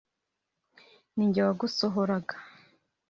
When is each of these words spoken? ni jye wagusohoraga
ni 1.15 1.25
jye 1.33 1.41
wagusohoraga 1.47 2.35